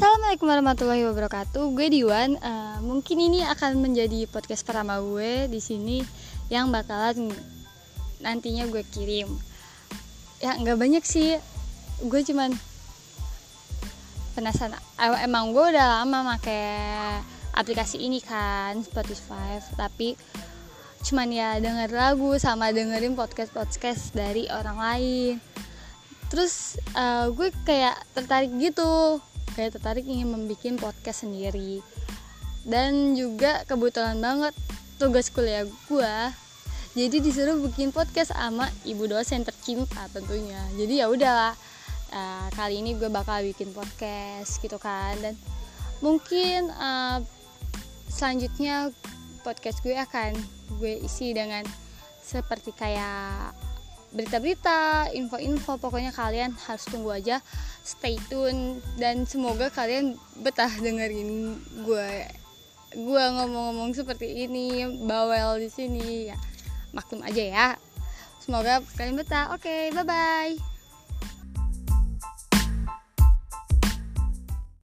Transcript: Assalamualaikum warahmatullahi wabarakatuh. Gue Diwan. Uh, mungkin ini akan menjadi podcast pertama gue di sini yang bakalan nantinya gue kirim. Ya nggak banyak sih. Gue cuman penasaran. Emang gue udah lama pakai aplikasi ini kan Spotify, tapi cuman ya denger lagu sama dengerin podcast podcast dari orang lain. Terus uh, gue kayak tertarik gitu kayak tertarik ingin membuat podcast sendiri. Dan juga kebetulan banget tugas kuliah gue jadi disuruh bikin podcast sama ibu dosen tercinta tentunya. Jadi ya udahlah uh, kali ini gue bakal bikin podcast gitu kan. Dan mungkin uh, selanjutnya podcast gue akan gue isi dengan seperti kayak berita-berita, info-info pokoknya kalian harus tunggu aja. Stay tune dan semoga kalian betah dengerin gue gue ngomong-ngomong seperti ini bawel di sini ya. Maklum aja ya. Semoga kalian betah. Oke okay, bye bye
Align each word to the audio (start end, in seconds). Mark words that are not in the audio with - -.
Assalamualaikum 0.00 0.48
warahmatullahi 0.48 1.04
wabarakatuh. 1.12 1.76
Gue 1.76 1.92
Diwan. 1.92 2.32
Uh, 2.40 2.80
mungkin 2.80 3.20
ini 3.20 3.44
akan 3.44 3.84
menjadi 3.84 4.24
podcast 4.32 4.64
pertama 4.64 4.96
gue 4.96 5.44
di 5.52 5.60
sini 5.60 6.00
yang 6.48 6.72
bakalan 6.72 7.28
nantinya 8.16 8.64
gue 8.72 8.80
kirim. 8.80 9.28
Ya 10.40 10.56
nggak 10.56 10.80
banyak 10.80 11.04
sih. 11.04 11.36
Gue 12.00 12.24
cuman 12.24 12.48
penasaran. 14.32 14.80
Emang 15.20 15.52
gue 15.52 15.68
udah 15.68 16.00
lama 16.00 16.32
pakai 16.32 16.64
aplikasi 17.52 18.00
ini 18.00 18.24
kan 18.24 18.80
Spotify, 18.80 19.60
tapi 19.76 20.16
cuman 21.04 21.28
ya 21.28 21.60
denger 21.60 21.92
lagu 21.92 22.40
sama 22.40 22.72
dengerin 22.72 23.12
podcast 23.12 23.52
podcast 23.52 24.16
dari 24.16 24.48
orang 24.48 24.80
lain. 24.80 25.34
Terus 26.32 26.80
uh, 26.96 27.28
gue 27.36 27.52
kayak 27.68 28.00
tertarik 28.16 28.48
gitu 28.56 29.20
kayak 29.54 29.78
tertarik 29.78 30.06
ingin 30.06 30.30
membuat 30.30 30.78
podcast 30.78 31.26
sendiri. 31.26 31.80
Dan 32.62 33.16
juga 33.16 33.64
kebetulan 33.64 34.20
banget 34.20 34.54
tugas 35.00 35.32
kuliah 35.32 35.64
gue 35.64 36.14
jadi 36.90 37.22
disuruh 37.22 37.54
bikin 37.70 37.94
podcast 37.94 38.34
sama 38.34 38.66
ibu 38.82 39.06
dosen 39.06 39.46
tercinta 39.46 40.10
tentunya. 40.10 40.58
Jadi 40.74 40.98
ya 40.98 41.06
udahlah 41.06 41.54
uh, 42.10 42.48
kali 42.58 42.82
ini 42.82 42.98
gue 42.98 43.06
bakal 43.06 43.46
bikin 43.46 43.70
podcast 43.70 44.58
gitu 44.58 44.74
kan. 44.82 45.14
Dan 45.22 45.38
mungkin 46.02 46.66
uh, 46.74 47.22
selanjutnya 48.10 48.90
podcast 49.46 49.78
gue 49.86 49.94
akan 49.94 50.34
gue 50.82 50.98
isi 51.06 51.30
dengan 51.30 51.62
seperti 52.26 52.74
kayak 52.74 53.54
berita-berita, 54.10 55.10
info-info 55.14 55.78
pokoknya 55.78 56.10
kalian 56.10 56.54
harus 56.66 56.84
tunggu 56.86 57.14
aja. 57.14 57.38
Stay 57.86 58.18
tune 58.28 58.82
dan 58.98 59.24
semoga 59.24 59.70
kalian 59.70 60.18
betah 60.42 60.70
dengerin 60.70 61.56
gue 61.86 62.10
gue 62.90 63.24
ngomong-ngomong 63.38 63.94
seperti 63.94 64.50
ini 64.50 64.86
bawel 65.06 65.62
di 65.62 65.70
sini 65.70 66.34
ya. 66.34 66.36
Maklum 66.90 67.22
aja 67.22 67.42
ya. 67.42 67.68
Semoga 68.42 68.82
kalian 68.98 69.14
betah. 69.14 69.54
Oke 69.54 69.66
okay, 69.66 69.82
bye 69.94 70.02
bye 70.02 70.79